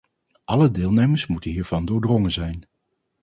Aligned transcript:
Alle 0.45 0.71
deelnemers 0.71 1.27
moeten 1.27 1.51
hier 1.51 1.65
van 1.65 1.85
doordrongen 1.85 2.31
zijn. 2.31 2.65